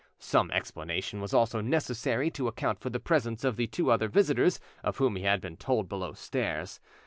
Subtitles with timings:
[0.17, 4.59] Some explanation was also necessary to account for the presence of the two other visitors
[4.83, 6.79] of whom he had been told below stairs.